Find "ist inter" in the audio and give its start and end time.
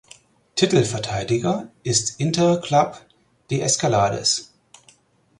1.83-2.57